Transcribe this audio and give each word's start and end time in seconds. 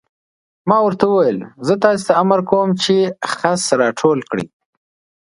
ما 0.69 0.77
ورته 0.83 1.05
وویل: 1.07 1.39
زه 1.67 1.73
تاسې 1.83 2.03
ته 2.07 2.13
امر 2.23 2.39
کوم 2.49 2.69
چې 2.83 2.95
خس 3.31 3.61
را 3.79 3.89
ټول 3.99 4.19
کړئ. 4.29 4.45